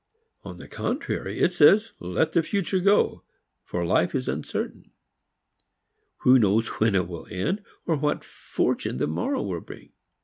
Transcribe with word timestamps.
On 0.43 0.57
the 0.57 0.67
contrary 0.67 1.37
it 1.41 1.53
says 1.53 1.91
let 1.99 2.31
the 2.31 2.41
future 2.41 2.79
go, 2.79 3.23
for 3.63 3.85
life 3.85 4.15
is 4.15 4.27
uncertain. 4.27 4.89
Who 6.21 6.39
knows 6.39 6.65
when 6.69 6.95
it 6.95 7.07
will 7.07 7.27
end, 7.29 7.63
or 7.85 7.97
what 7.97 8.23
fortune 8.23 8.97
the 8.97 9.05
morrow 9.05 9.43
will 9.43 9.61
bring? 9.61 9.91